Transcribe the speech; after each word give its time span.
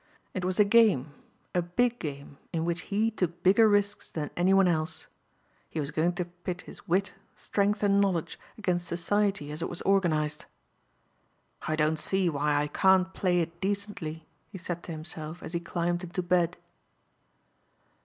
It 0.33 0.43
was 0.43 0.59
a 0.59 0.65
game, 0.65 1.13
a 1.53 1.61
big 1.61 1.99
game 1.99 2.39
in 2.51 2.65
which 2.65 2.81
he 2.89 3.11
took 3.11 3.43
bigger 3.43 3.69
risks 3.69 4.09
than 4.09 4.31
any 4.35 4.51
one 4.51 4.67
else. 4.67 5.05
He 5.69 5.79
was 5.79 5.91
going 5.91 6.13
to 6.13 6.25
pit 6.25 6.61
his 6.61 6.87
wit, 6.87 7.13
strength 7.35 7.83
and 7.83 8.01
knowledge 8.01 8.39
against 8.57 8.87
society 8.87 9.51
as 9.51 9.61
it 9.61 9.69
was 9.69 9.83
organized. 9.83 10.45
"I 11.67 11.75
don't 11.75 11.99
see 11.99 12.31
why 12.31 12.55
I 12.59 12.65
can't 12.67 13.13
play 13.13 13.41
it 13.41 13.61
decently," 13.61 14.25
he 14.49 14.57
said 14.57 14.81
to 14.85 14.91
himself 14.91 15.43
as 15.43 15.53
he 15.53 15.59
climbed 15.59 16.03
into 16.03 16.23
bed. 16.23 16.57